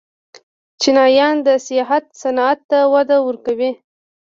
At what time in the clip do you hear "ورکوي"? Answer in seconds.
3.27-3.71